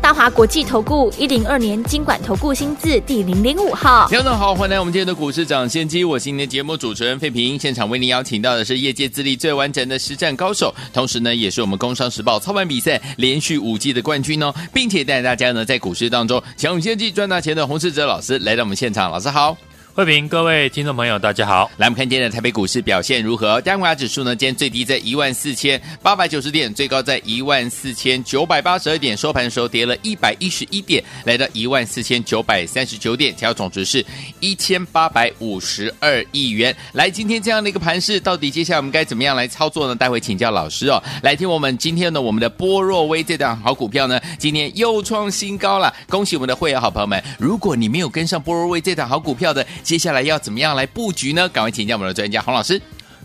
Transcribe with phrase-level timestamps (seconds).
[0.00, 19.56] 大华国际投顾一零二年经管投顾新字第零零五号，听众好，欢迎来我们今天的股市长先机，我是您的节目主持人费平，现场为您邀请到的是业界资历最完整的实战高手，同时呢，也是我们工商时报操盘比赛连续五季的冠军哦，并且带大家呢在股市当中抢先机赚大钱的洪世哲老师来到我们现场，老师好。
[19.96, 21.70] 慧平，各位听众朋友，大家好。
[21.78, 23.58] 来，我们看今天的台北股市表现如何？
[23.62, 24.36] 加权指数呢？
[24.36, 34.04] 今天最低在一万四千八百九十点，最高在一万四千九百八十二点，收盘的时候跌了一百一十一点，来到一万四千九百三十九点，成交总值是
[34.38, 36.76] 一千八百五十二亿元。
[36.92, 39.96] 来，今天这样的一个盘势，到底接下来我们该怎么样来操作呢？
[39.96, 41.02] 待会请教老师哦。
[41.22, 47.24] 来听我们今天呢，我们的波若威这档好股票呢，今天又创新高了，恭喜我们的会员好朋友们！
[47.38, 51.48] 如果你没有跟上波若威这档好股票的，接下来要怎么样来布局呢？
[51.48, 52.82] 赶快请教我们的专家洪老师。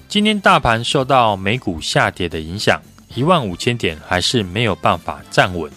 [0.07, 2.79] 今天大盘受到美股下跌的影响，
[3.15, 5.71] 一万五千点还是没有办法站稳。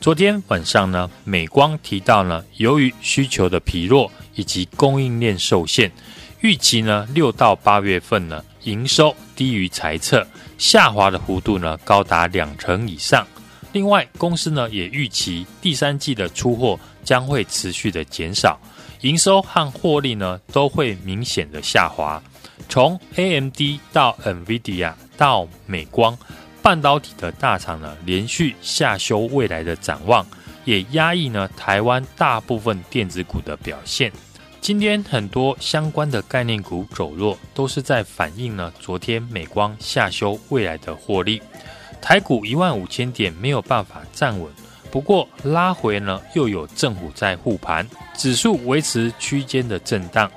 [0.00, 5.92] 昨天晚上呢，美光提到呢，由于需求的疲弱以及供应链受限，
[6.40, 13.26] 预期呢六到八月份呢营收低于财测，下滑的幅度呢高达两成以上。
[13.72, 18.58] 另外，公司呢也预期第三季的出货将会持续的减少。
[19.02, 22.22] 营收和获利呢都会明显的下滑，
[22.68, 23.58] 从 AMD
[23.92, 26.16] 到 NVIDIA 到美光
[26.62, 30.26] 半导体的大厂呢连续下修未来的展望，
[30.66, 34.12] 也压抑呢台湾大部分电子股的表现。
[34.60, 41.40] 今天很多相关的概念股走弱，都是在反映呢昨天美光下修未来的获利。
[42.02, 44.52] 台股一万五千点没有办法站稳。
[44.90, 50.30] 不过拉回呢，又有政府在护盘，指数维持区间的震荡。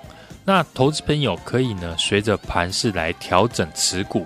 [0.46, 4.26] 那投资朋友可以呢，随着盘势来调整持股。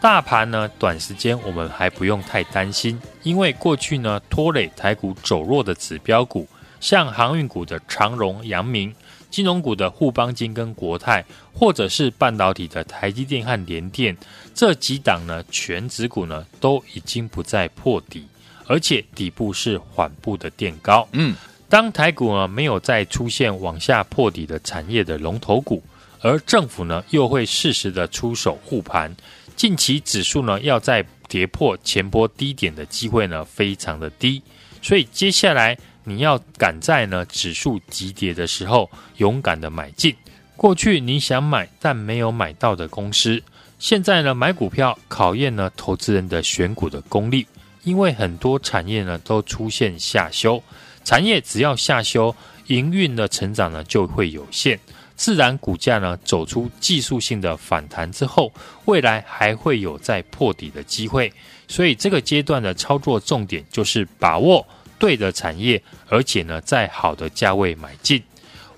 [0.00, 6.46] 大盘呢，短时间我们还不用太担心，因为过去呢拖累台股走弱的指标股，
[6.80, 8.94] 像航运股的长荣、阳明，
[9.28, 14.16] 金融股的沪邦金跟国泰，或者是半导体的台积电和联电，
[14.54, 18.26] 这几档呢，全指股呢都已经不再破底。
[18.68, 21.34] 而且底部是缓步的垫高，嗯，
[21.70, 25.82] 当台股呢没有再出现往下破底的产业的龙头股，
[26.20, 29.16] 而政府呢又会适时的出手护盘，
[29.56, 34.42] 近期指数呢要再跌破前波低点的机会呢非常的低，
[34.82, 40.14] 所以接下来你要赶在呢指数急跌的时候勇敢的买进，
[40.56, 43.42] 过去你想买但没有买到的公司，
[43.78, 47.46] 现在呢买股票考验呢投资人的选股的功力。
[47.82, 50.62] 因为很多产业呢都出现下修，
[51.04, 52.34] 产业只要下修，
[52.66, 54.78] 营运的成长呢就会有限，
[55.16, 58.52] 自然股价呢走出技术性的反弹之后，
[58.84, 61.32] 未来还会有再破底的机会。
[61.66, 64.66] 所以这个阶段的操作重点就是把握
[64.98, 68.22] 对的产业，而且呢在好的价位买进。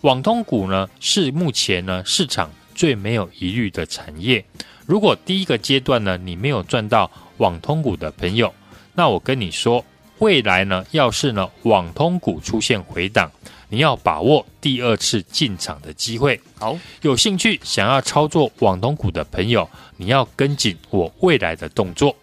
[0.03, 4.45] 网通股呢是目前呢市场最没有疑虑的产业。
[4.87, 8.53] 如果第一个阶段呢你没有赚到网通股的朋友，
[8.95, 9.85] 那我跟你说，
[10.19, 13.31] 未来呢，要是呢网通股出现回档，
[13.69, 16.39] 你要把握第二次进场的机会。
[16.59, 22.15] 好，有兴趣想要操作网通股的朋友，你要跟紧我未来的动作。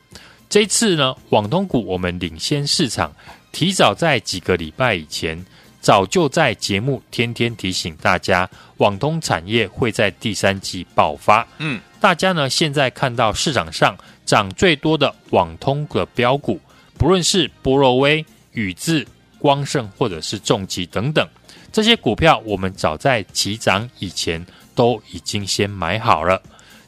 [0.49, 3.11] 这次呢，网通股我们领先市场，
[3.51, 5.43] 提早在几个礼拜以前，
[5.81, 8.47] 早就在节目天天提醒大家，
[8.77, 11.47] 网通产业会在第三季爆发。
[11.57, 13.97] 嗯，大家呢现在看到市场上。
[14.27, 16.59] 涨最多的网通的标股，
[16.97, 19.07] 不论是波若威、宇智、
[19.39, 21.25] 光盛或者是重疾等等，
[21.71, 24.45] 这些股票我们早在起涨以前
[24.75, 26.41] 都已经先买好了。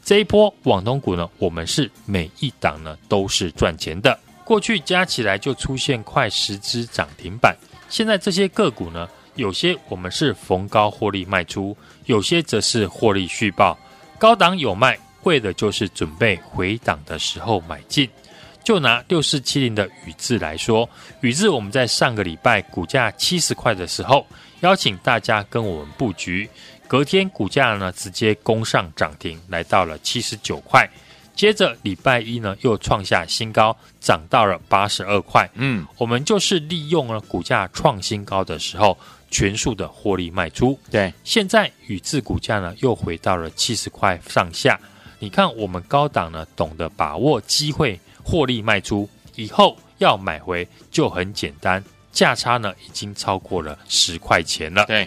[0.04, 4.18] 这一波网通股呢，我们是每一档呢都是赚钱的。
[4.44, 7.56] 过去加起来就出现快十只涨停板，
[7.88, 13.78] 现在这些个股呢，有些我们是逢高获利卖出，有些则是获利续报，
[14.18, 14.98] 高档有卖。
[15.22, 18.08] 为的就是准备回档的时候买进。
[18.62, 20.88] 就拿六四七零的宇智来说，
[21.22, 24.26] 宇智我们在上个礼拜股价七十块的时候，
[24.60, 26.48] 邀请大家跟我们布局，
[26.86, 30.88] 隔天股价呢直接攻上涨停，来到了七十九块。
[31.34, 35.48] 接着礼拜一呢又创下新高，涨到了八十二块。
[35.54, 38.96] 嗯，我们就是利用了股价创新高的时候，
[39.30, 40.78] 全数的获利卖出。
[40.90, 44.78] 对，现在宇智股价呢又回到了七十块上下。
[45.22, 49.06] 你看，我们高档呢，懂得把握机会，获利卖出，
[49.36, 54.86] 以后要买回就很简单，价差呢已经超过了十块钱了。
[54.86, 55.06] 对，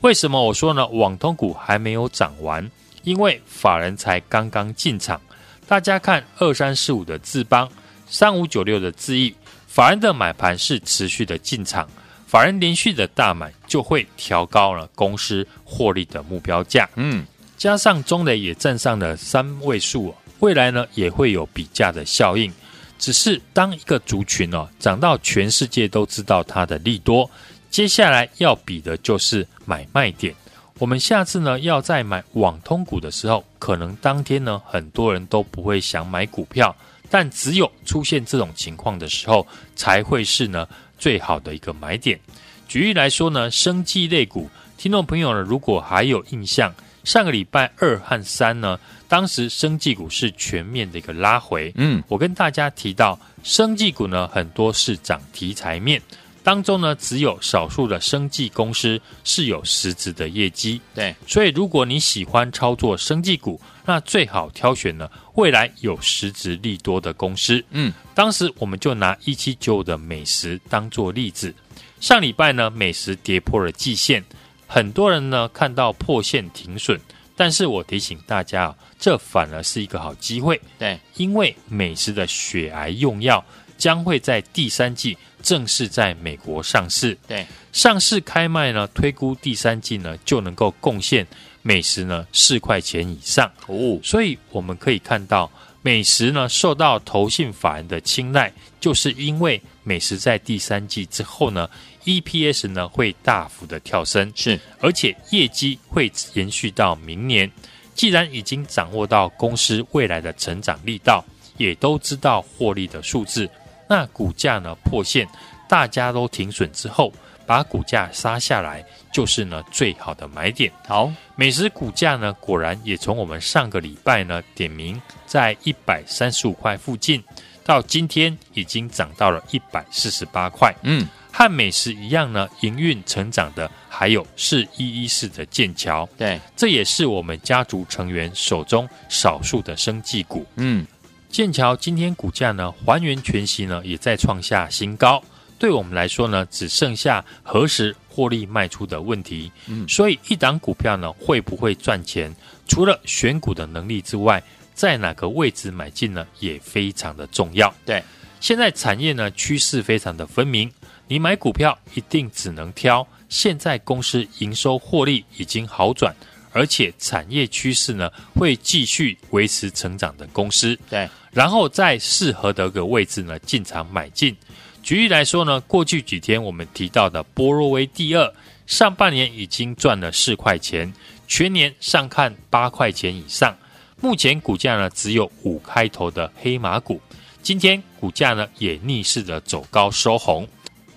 [0.00, 0.84] 为什么我说呢？
[0.88, 2.68] 网通股还没有涨完，
[3.04, 5.20] 因为法人才刚刚进场。
[5.68, 7.70] 大家看二三四五的智邦，
[8.08, 9.32] 三五九六的智易，
[9.68, 11.88] 法人的买盘是持续的进场，
[12.26, 16.88] 法人连续的大买就会调高了公司获利的目标价。
[16.96, 17.24] 嗯，
[17.62, 22.52] 加上中磊也站上了三位数，未来呢也会有比价的效应。
[22.98, 27.30] 只是当一个族群哦涨到全世界都知道它的利多，
[27.70, 30.34] 接下来要比的就是买卖点。
[30.80, 36.74] 我们下次呢要再买网通股的时候，可能当天呢很多人都不会想买股票，
[37.08, 40.68] 但只有出现这种情况的时候，才会是呢
[40.98, 42.18] 最好的一个买点。
[42.66, 48.78] 举例来说呢，生技类股，听众朋友呢如果还有印象，上个礼拜二和三呢，
[49.08, 51.72] 当时生技股是全面的一个拉回。
[51.76, 56.00] 嗯，我跟大家提到，生技股呢很多是涨题材面。
[56.44, 60.80] 当中呢，只有少数的生技公司是有实质的业绩。
[60.92, 67.64] 对，所以如果你喜欢操作生技股，那最好挑选呢未来有实质利多的公司。
[67.70, 71.54] 嗯，当时我们就拿一七九五的美食当做例子。
[72.00, 74.24] 上礼拜呢，美食跌破了季线，
[74.72, 76.98] 很多人呢看到破线停损，
[77.36, 80.58] 但是我提醒大家啊，这反而是一个好机会。
[80.78, 83.44] 对，因为美食的血癌用药
[83.76, 85.18] 将会在第三季。
[85.42, 91.26] 正式在美国上市，对，上市开卖呢，推估第三季呢就能够贡献
[91.62, 95.50] 美食呢四块钱以上哦，所以我们可以看到
[95.82, 101.68] 美食呢受到投信法人的青睐，就是因为美食在第三季之后呢
[102.04, 107.50] ，EPS 呢会大幅的跳升，是，而且业绩会延续到明年。
[107.94, 111.24] 既然已经掌握到公司未来的成长力道，
[111.58, 113.48] 也都知道获利的数字。
[113.88, 115.28] 那股价呢破线，
[115.68, 117.12] 大家都停损之后，
[117.46, 118.82] 把股价杀下来，
[119.12, 120.72] 就是呢最好的买点。
[120.88, 127.22] 好，美食股价呢果然也从我们上个礼拜呢点名在一百三十五块附近，
[127.62, 130.74] 到今天已经涨到了一百四十八块。
[130.82, 136.08] 嗯，和美食一样呢，营运成长的还有是一一四的剑桥。
[136.16, 140.46] 对，这也是我们家族成员手中少数的生技股。
[140.56, 140.86] 嗯。
[141.30, 145.24] 剑桥今天股价呢还原全息呢也在创下新高，
[145.58, 149.50] 对我们来说呢只剩下何时获利卖出的问题。
[149.66, 152.30] 嗯，所以一档股票呢会不会赚钱，
[152.68, 154.42] 除了选股的能力之外，
[154.74, 157.72] 在哪个位置买进呢也非常的重要。
[157.86, 158.04] 对，
[158.38, 160.70] 现在产业呢趋势非常的分明，
[161.12, 166.14] 你买股票一定只能挑现在公司营收获利已经好转。
[166.54, 174.34] 而且产业趋势呢，会继续维持成长的公司，对，然后在适合的个位置呢进场买进。
[174.82, 178.32] 举例来说呢，过去几天我们提到的波若威第二，
[178.66, 180.90] 上半年已经赚了四块钱，
[181.28, 183.54] 全年上看八块钱以上。
[184.00, 186.98] 目前股价呢只有五开头的黑马股，
[187.42, 190.48] 今天股价呢也逆势的走高收红，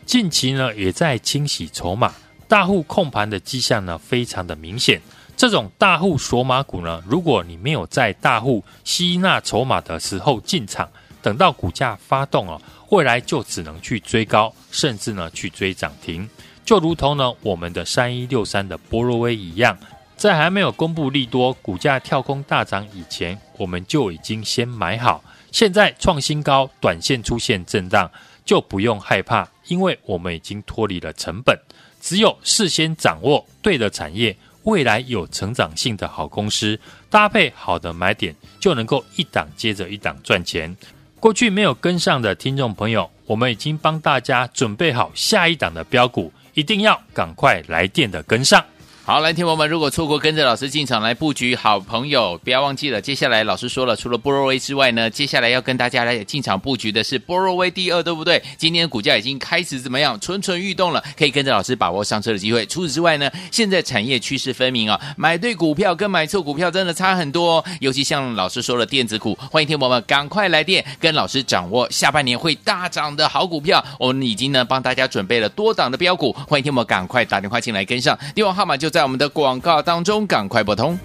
[0.06, 2.14] 近期呢也在清洗筹码，
[2.48, 5.02] 大户控盘的迹象呢非常的明显。
[5.36, 10.88] 这种大户锁码股呢，如果你没有在大户吸纳筹码的时候进场，
[11.22, 16.30] 等到股价发动哦，未来就只能去追高，甚至呢去追涨停。
[16.64, 19.78] 就如同呢我们的三一六三的波罗威一样，
[20.16, 25.24] 在还没有公布利多、股价跳空大涨以前，我们就已经先买好。
[25.52, 28.10] 现在创新高，短线出现震荡，
[28.46, 31.58] 就不用害怕，因为我们已经脱离了成本。
[32.00, 34.36] 只有事先掌握对的产业。
[34.66, 40.76] 未来有成长性的好公司，搭配好的买点，就能够一档接着一档赚钱。
[41.20, 48.66] 过去没有跟上的听众朋友，我们已经帮大家准备好下一档的标股，一定要赶快来电的跟上。
[49.08, 53.00] 好，来，听友们，如果错过跟着老师进场来布局，好朋友不要忘记了。
[53.00, 58.42] 接下来老师说了，除了波若威之外呢，接下来要跟大家来进场布局的是波若威第二，对不对？
[58.58, 62.66] 今天股价已经开始怎么样，蠢蠢欲动了，可以跟着老师把握上车的机会。
[62.66, 67.66] 除此之外呢，现在产业趋势分明啊，买对股票跟买错股票真的差很多哦。
[67.82, 73.86] 尤其像老师说了电子股，欢迎听友们赶快来电，跟老师掌握下半年会大涨的好股票。
[74.00, 80.98] 我们已经呢帮大家准备了多档的标股，欢迎听友们赶快打电话进来跟上，电话号码就在我们的广告当中，赶快拨通。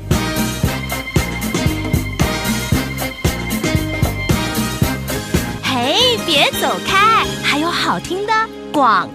[5.60, 8.32] 嘿，别走开，还有好听的
[8.72, 9.08] 广。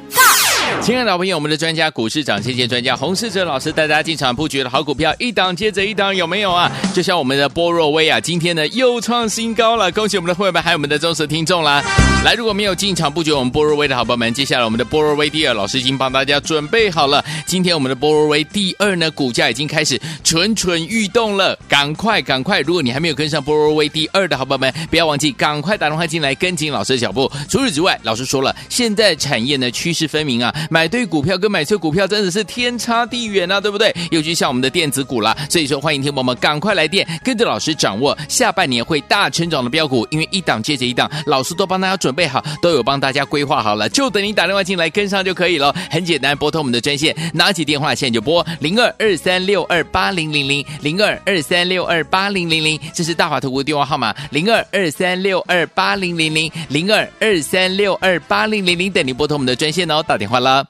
[0.82, 6.72] 亲爱的老朋友，我们的专家股市涨谢谢专家洪世哲老师带大家进场布局的好股票，一档接着一档，有没有啊？
[6.94, 11.84] 就像我们的波若威啊，今天呢又创新高了，恭喜我们的会员们，还有我们的忠实听众啦！
[12.24, 17.24] 来，如果没有进场布局我们波若威的好朋友们，接下来我们的波若威第二，老师已经帮大家准备好了。
[17.48, 22.60] 今天我们的波若威第二呢，股价已经开始蠢蠢欲动了，赶快赶快！
[22.62, 27.32] 如果你还没有跟上波若威第二的好朋友们，不要忘记赶快打电话进来跟紧老师的脚步。
[27.50, 30.54] 除此之外，老师说了，现在产业呢趋势分明啊。
[30.70, 33.94] 买对股票跟买错股票真的是天差地远啊，对不对？
[34.12, 45.74] 尤其像我们的电子股啦，所以说欢迎听友们赶快来电，跟着老师掌握下半年会大成长的标股，因为一档接着一档，老师都帮大家准备好，都有帮大家规划好了，就等你打电话进来跟上就可以了。
[45.90, 60.36] 很简单，拨通我们的专线，拿起电话现在就拨零二二三六二八零零零零二二三六二八零零零，这是大华投顾电话号码零二二三六二八零零零零二二三六二八零零零，等你拨通我们的专线哦，打电话。
[60.46, 60.64] 了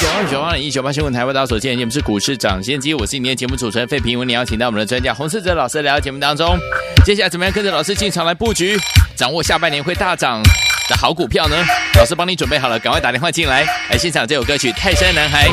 [0.00, 6.58] 九二九二零一九八新闻台为大家所见，节目是股市涨先机，我是今天节目主持人费平，为你邀请到我们的专家洪世哲老师来到节目当中。
[7.04, 8.78] 接下来怎么样跟着老师进场来布局，
[9.16, 10.42] 掌握下半年会大涨
[10.88, 11.56] 的好股票呢？
[11.96, 13.64] 老师帮你准备好了，赶快打电话进来。
[13.90, 15.48] 来，欣赏这首歌曲《泰山男孩》。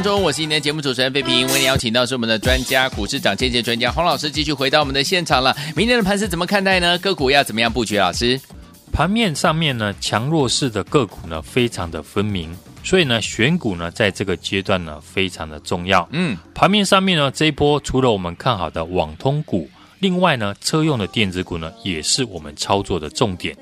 [0.00, 5.54] 当中，我是今天节目主持人费平，为你邀请到是我们的专家，股市长见解专家洪老师，继续回到我们的现场了。
[5.76, 6.96] 明天的盘是怎么看待呢？
[7.00, 7.98] 个股要怎么样布局？
[7.98, 8.40] 老师，
[8.90, 16.08] 盘面上面呢，强弱势的个股呢，非常的分明，所以呢，选股呢，在这个阶段呢，非常的重要。
[16.12, 23.54] 嗯，盘面上面呢，这一波除了我们看好的网通股，另外呢，车用的电子股呢，也是我们操作的重点。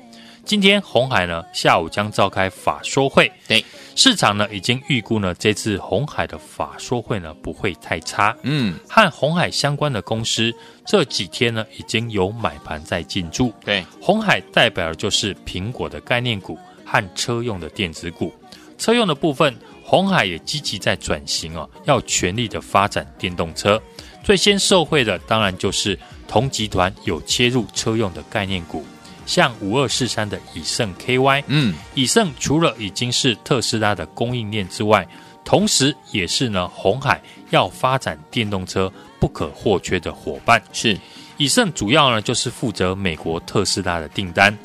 [0.49, 3.63] 今天红海呢，下午将召开法说会，对，
[3.95, 10.51] 市场呢已经预估呢，这次红海的法说会呢不会太差，嗯，和红海相关的公司
[10.87, 18.33] 这几天呢已经有买盘在进驻，对，红海代表的就是苹果的概念股和车用的电子股，
[18.75, 23.79] 车用的部分，红海也积极在转型哦，要全力的发展电动车。
[24.23, 28.83] 最先受惠的当然就是同集团有切入车用的概念股，
[29.29, 31.43] 像五二四三的以盛 KY。
[31.45, 35.07] 嗯，以盛除了已经是特斯拉的供应链之外，
[35.45, 37.21] 同时也是呢红海
[37.51, 40.59] 要发展电动车不可或缺的伙伴。
[40.73, 40.97] 是，
[41.37, 44.57] 以盛主要呢就是负责美国特斯拉的订单。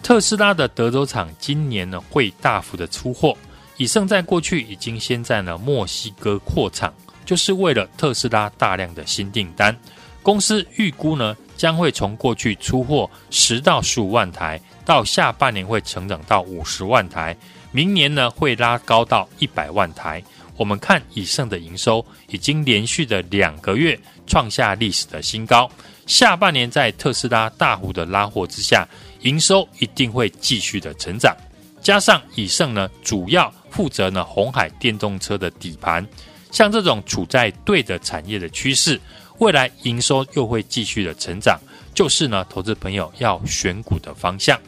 [0.00, 3.36] 特斯拉的德州厂今年呢会大幅的出货。
[3.78, 9.76] 以盛在过去已经先在了墨西哥扩厂，就是为了特斯拉大量的新订单。
[10.22, 17.36] 公司预估呢将会从过去出货十到十五万台，到下半年会成长到五十万台，
[17.72, 20.22] 明年呢会拉高到一百万台。
[20.56, 25.70] 我们看以盛的营收已经连续的两个月创下历史的新高，
[26.06, 28.88] 下半年在特斯拉大幅的拉货之下。
[29.22, 31.36] 营收一定会继续的成长，
[31.82, 36.06] 加上以盛呢，主要负责呢红海电动车的底盘，
[36.52, 39.00] 像这种处在对的产业的趋势，
[39.38, 41.58] 未来营收又会继续的成长，
[41.94, 44.60] 就是呢投资朋友要选股的方向。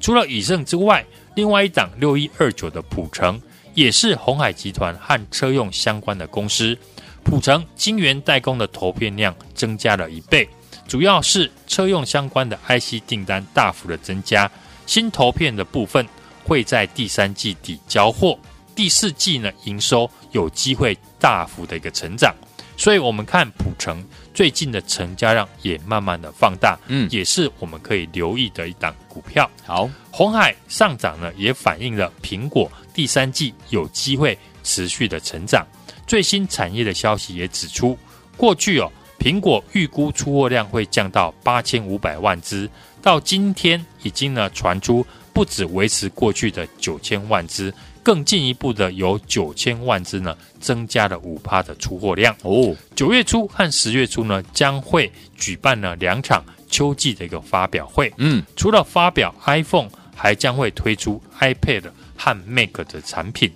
[0.00, 3.40] 除了以盛之外，另外一档六一二九的普成
[3.74, 6.76] 也是鸿海集团和车用相关的公司，
[7.24, 10.48] 普成晶圆代工的投片量增加了一倍。
[10.86, 14.50] 主要是车用相关的 IC 订单大幅的增加，
[14.86, 16.06] 新投片的部分
[16.44, 18.38] 会在第三季底交货，
[18.74, 22.34] 第四季呢营收有机会大幅的一个成长，
[22.76, 29.50] 所以我们看普成最近的成交量也慢慢的放大，嗯，也是我们可以留意的一档股票。
[29.64, 35.66] 好，红海上涨呢也反映了苹果第三季有机会持续的成长，
[36.06, 37.98] 最新产业的消息也指出，
[38.36, 38.90] 过去哦。
[39.18, 42.68] 苹果预估出货量会降到八千五百万只，
[43.00, 47.72] 到今天已经呢传出不止维持过去的九千万只，
[48.02, 52.34] 更进一步的有九千万只呢增加了五趴的出货量。
[52.42, 52.74] 哦。
[52.94, 61.84] 九月初和十月初呢将会举办了两场秋季的一个发表会，嗯，除了发表 iPhone，还将会推出 iPad
[62.16, 63.50] 和 Mac 的产品，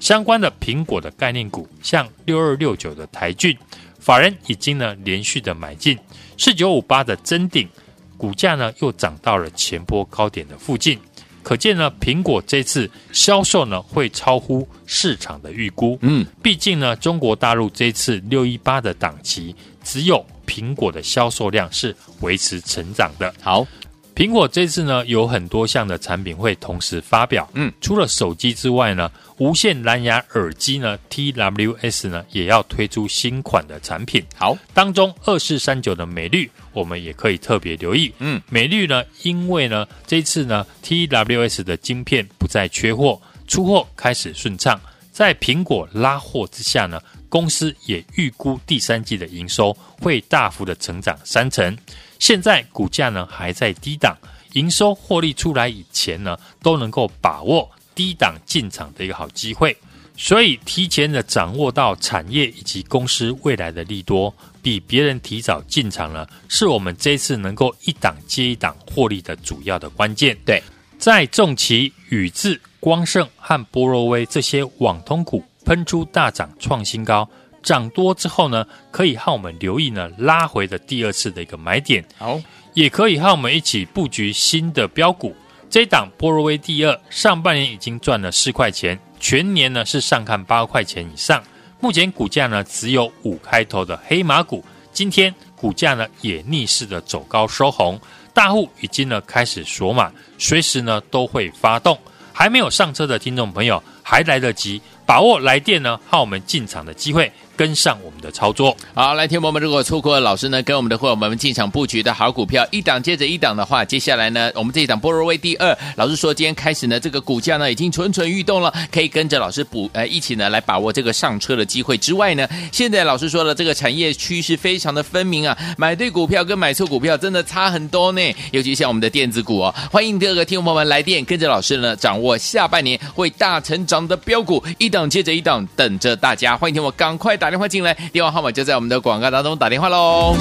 [0.00, 3.56] 相关的苹果的概念股，像六二六九的台郡。
[4.00, 5.98] 法人已经呢连续的买进。
[6.36, 7.68] 四九五八的真鼎，
[8.16, 10.98] 股价呢又涨到了前波高点的附近，
[11.42, 15.98] 可见呢苹果这次销售呢会超乎市场的预估。
[16.02, 23.32] 嗯，毕竟呢中国大陆这次六一八的档期，只有苹果的销售量是维持成长的。
[23.40, 23.66] 好。
[24.14, 34.22] 苹果这次呢有很多项的产品会同时发表，嗯，除了手机之外呢，无线蓝牙耳机呢 TWS 呢也要推出新款的产品。
[34.36, 44.78] 好，当中二四三九的美绿，我们也可以特别留意，嗯，美绿呢，因为呢这次呢 TWS 的晶片不再缺货，出货开始顺畅，
[45.10, 51.74] 在苹果拉货之下呢，公司也预估第三季的营收会大幅的成长三成。
[52.22, 54.16] 现在股价呢还在低档，
[54.52, 59.76] 营收获利出来以前呢，都能够把握低档进场的一个好机会，
[60.16, 64.32] 所以提前的掌握到产业以及公司未来的利多，
[64.62, 70.38] 比别人提早进场呢，是我们这次能够一档接一档获利的主要的关键。
[70.44, 70.62] 对，
[71.00, 77.28] 在重旗、宇智、光盛和波若威这些网通股喷出大涨创新高。
[77.62, 82.40] 涨多之后呢，可以和我们留意呢拉回的第二次的一个买点，好，
[82.74, 85.34] 也可以和我们一起布局新的标股。
[85.70, 91.42] 这一档波若威第二，上半年已经赚了四块钱，全年呢是上看八块钱以上。
[91.80, 97.98] 目前股价呢只有五开头的黑马股，今天股价呢也逆势的走高收红，
[98.34, 101.98] 大户已经呢开始锁码，随时呢都会发动。
[102.34, 107.30] 还没有上车的听众朋友还来得及，把握来电呢和我们进场的机会。
[107.62, 128.20] 跟上我们的操作，好，来，听我们如果错过了老师呢，跟我们的会员们进场布局的好股票，一档接着一档的话，接下来呢，我们这一档波若威第二，老师说今天开始呢，这个股价呢已经蠢蠢欲动了，可以跟着老师补呃一起呢来把握这个上车的机会之外呢，现在老师说了，这个产业趋势非常的分明啊，买对股票跟买错股票真的差很多呢，
[128.50, 140.34] 尤其像我们的电子股哦，欢迎第二个听众朋友们来电，跟着老师呢掌握下半年会大成长的标股，一档接着一档等着大家，欢迎听我赶快打电话进来，电话号码就在我们的广告当中，打电话喽。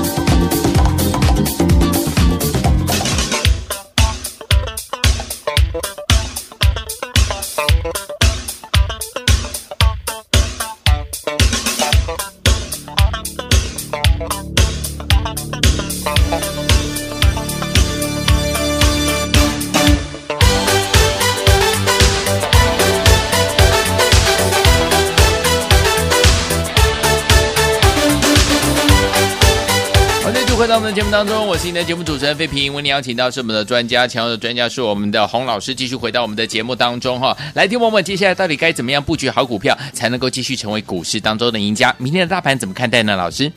[30.71, 32.73] 到我们的节目当中，我是你的节目主持人费平。
[32.73, 37.37] 为你邀请到是我们的专家，强的专家是我们的洪老师，继续回到我们的节目当中哈。
[37.53, 41.93] 来听我们接下来到底该怎么样布局好股票，才能够继续成为股市当中的赢家？
[41.97, 43.17] 明天的大盘怎么看待呢？
[43.17, 43.51] 老师，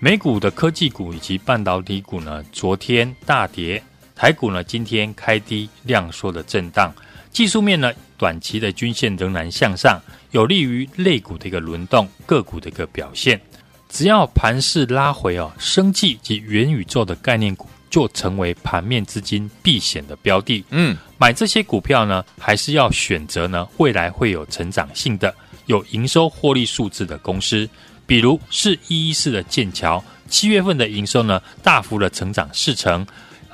[0.00, 3.80] 美股的科技股以及半导体股呢，昨天大跌，
[4.16, 6.92] 台股呢今天开低量缩的震荡，
[7.30, 10.00] 技术面呢短期的均线仍然向上，
[10.32, 13.40] 有利于类股的一个轮动，个股的一个表现。
[13.90, 20.64] 只要盘势拉回哦，生技及元宇宙的概念股就成为盘面资金避险的标的。
[20.70, 25.34] 嗯，买这些股票呢，还是要选择呢未来会有成长性的、
[25.66, 27.68] 有营收获利数字的公司，
[28.06, 33.04] 比如是一一四的剑桥，七月份的营收呢大幅的成长四成。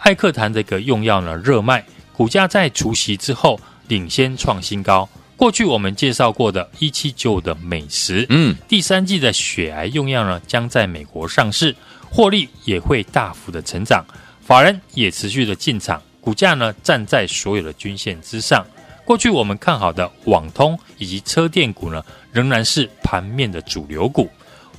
[0.01, 5.09] 艾克坦这个用药呢热卖，股价在除夕之后领先创新高。
[5.37, 11.77] 过去我们介绍过的一七九的美食，嗯，第三季的血癌用药呢，将在美国上市，
[12.09, 14.03] 获利也会大幅的成长，
[14.41, 18.65] 法人也持续的进场，股价呢站在所有的均线之上。
[19.05, 24.29] 过去我们看好的网通以及车电股呢，仍然是盘面的主流股。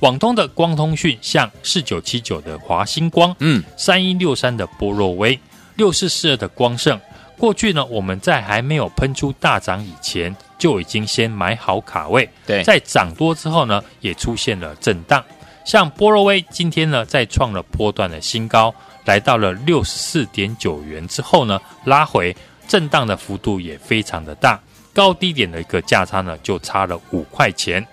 [0.00, 5.38] 网通的光通讯，像四九七九的华星光，嗯，三一六三的波若威，
[5.76, 7.00] 六四四二的光盛。
[7.38, 12.28] 过去呢，我们在还没有喷出大涨以前，就已经先买好卡位。
[12.46, 15.24] 对，在涨多之后呢，也出现了震荡。
[15.64, 22.34] 像波若威今天呢，再创了波段的新高，来到了六十四点九元之后呢，拉回
[22.66, 24.58] 震荡的幅度也非常的大，
[24.92, 27.86] 高低点的一个价差呢，就差了五块钱。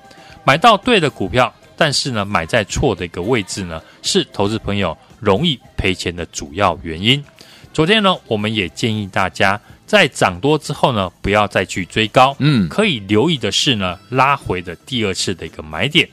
[0.45, 7.21] 买到对的股票，但是呢，买在错的一个位置呢，是投资朋友容易赔钱的主要原因。
[7.73, 12.35] 昨天呢，我们也建议大家在涨多之后呢，不要再去追高。
[12.39, 16.09] 嗯，可以留意的是呢，拉回的第二次的一个买点。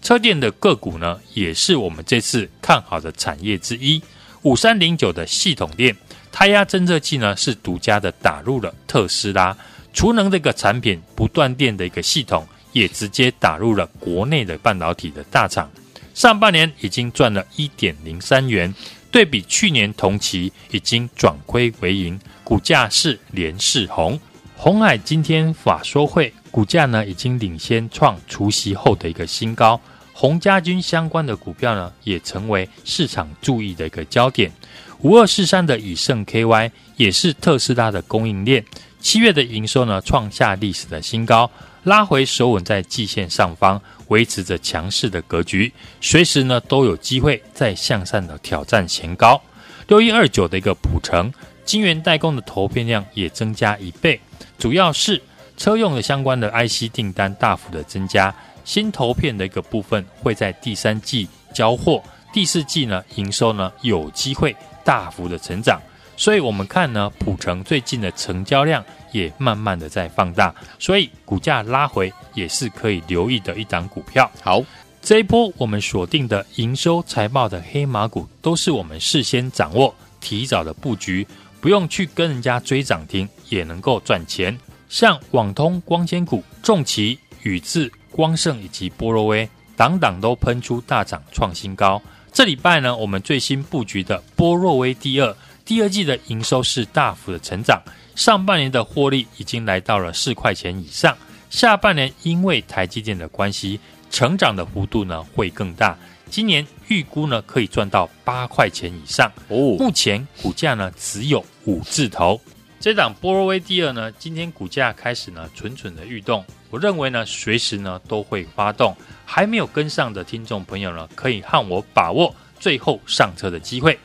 [0.00, 4.02] 车电的个股呢，也是我们这次看好的产业之一。
[4.42, 5.94] 五三零九的系统电
[6.32, 9.54] 胎压侦测器呢，是独家的打入了特斯拉
[9.92, 15.70] 储能的一个产品，不断电的一个系统，也直接打入了国内的半导体的大厂。
[16.14, 18.74] 上半年已经赚了一点零三元。
[19.10, 24.18] 对比去年同期，已经转亏为盈，股价是连四红。
[24.56, 29.80] 红海今天法说会，股价呢已经领先创除息后的一个新高。
[30.12, 34.52] 鸿家军相关的股票呢，也成为市场注意的一个焦点。
[35.00, 38.62] 五二四三的宇盛 KY 也是特斯拉的供应链，
[39.00, 41.50] 七月的营收呢创下历史的新高。
[41.84, 49.40] 拉回首稳在季线上方，维持着强势的格局，随时呢都有机会再向上的挑战前高。
[49.88, 51.32] 六一二九的一个普成，
[51.64, 54.20] 晶圆代工的投片量也增加一倍，
[54.58, 55.20] 主要是
[55.56, 58.32] 车用的相关的 IC 订单大幅的增加，
[58.64, 65.80] 新投片的一个部分会在第三季交货，第四季呢营收呢有机会大幅的成长。
[66.16, 74.30] 所以，我们看呢，普成最近的成交量也慢慢的在放大，所以股价拉回也是可以留意的一档股票。
[74.42, 74.62] 好，
[75.02, 81.26] 这一波我们锁定的营收财报的黑马股，都是我们事先掌握、提早的布局，
[81.60, 84.58] 不用去跟人家追涨停，也能够赚钱。
[84.88, 92.00] 像网通光纤股、重奇、宇智、光盛以及波若威，档档都喷出大涨创新高。
[92.32, 95.36] 这礼拜呢，我们最新布局的波若威第二。
[95.62, 97.80] 第二季的营收是大幅的成长，
[98.20, 101.16] 上半年的获利已经来到了四块钱以上，
[101.48, 103.80] 下半年因为台积电的关系，
[104.10, 105.96] 成长的幅度呢会更大，
[106.28, 109.32] 今年预估呢可以赚到八块钱以上。
[109.48, 112.38] 哦，目前股价呢只有五字头。
[112.78, 123.98] 这档波罗威第二呢，今天股价开始呢蠢蠢的欲动，我认为呢随时呢都会发动，还没有跟上的听众朋友呢，可以和我把握最后上车的机会。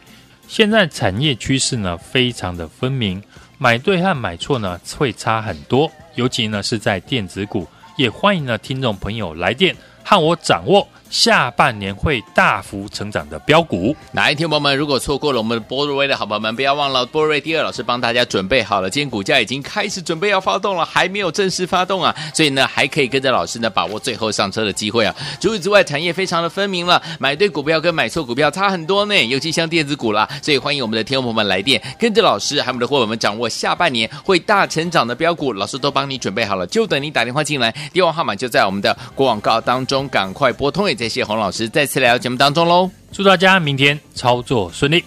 [0.47, 3.21] 现在产业趋势呢非常的分明，
[3.57, 10.87] 买对和买错呢会差很多，尤其呢是在电子股，也欢迎呢听众朋友来电和我掌握。
[11.15, 25.15] 下半年会大幅成长的标股，哪一天朋友们如果错过了我们的波瑞威的好朋友们，不要忘了波瑞第二老师帮大家准备好了，今天股价已经开始准备要发动了，还没有正式发动啊，所以呢还可以跟着老师呢把握最后上车的机会啊。
[25.39, 40.85] 除此之外，产业非常的分明了，买对股票跟买错股票差很多呢，尤其像电子股啦，所以欢迎我们的听众朋友们来电，跟着老师还有我们的伙伴们掌握下半年会大成长的标股，老师都帮你准备好了，就等你打电话进来，电话号码就在我们的广告当中，赶快拨通。
[40.85, 41.69] 也谢谢洪老师。
[41.69, 45.03] 再次来到节目当中喽，祝大家明天操作顺利。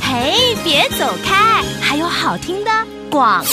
[0.00, 2.70] 嘿，别走开，还有好听的
[3.16, 3.46] 广告。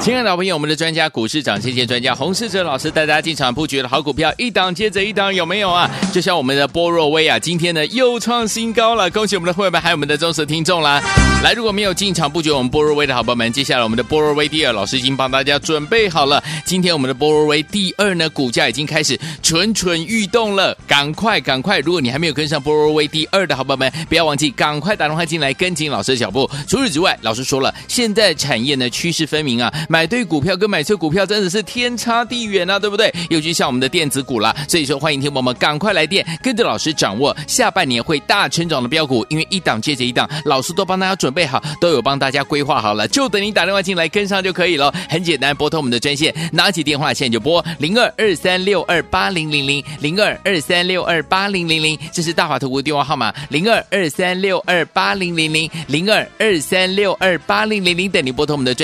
[0.00, 5.88] 亲爱的老朋友，我们的专家股市涨谢谢专家洪世哲老师带大家进场布局的好股票，一档接着一档，有没有啊？
[6.10, 11.02] 就像我们的波若威啊，今天呢又创新高了，恭喜我们的会员们，还有我们的忠实听众啦！
[11.42, 16.42] 来，如果没有进场布局我们波若威的好朋友们，接下来我们的波若威第二，老师已经帮大家准备好了。
[16.64, 21.78] 今天我们的波若威第二呢，股价已经开始蠢蠢欲动了，赶快赶快！
[21.80, 26.50] 如果你还没有跟上波若威第二的好朋友们，不要忘记赶快打电话进来跟紧老师的脚步。
[26.66, 29.72] 除此之外，老师说了，现在产业呢趋势分明啊。
[29.88, 33.12] 买对股票跟买错股票真的是天差地远啊，对不对？
[33.28, 44.94] 尤其像我们的电子股啦，所以说欢迎听友们赶快来电，跟着老师掌握下半年会大成长的标股，因为一档接着一档，老师都帮大家准备好，都有帮大家规划好了，就等你打电话进来跟上就可以了。
[45.08, 58.83] 很简单，拨通我们的专线，拿起电话现在就拨零二二三六二八零零零零二二三六二八零零零，这是大华投顾电话号码零二二三六二八零零零零二二三六二八零零零，等你拨通我们的专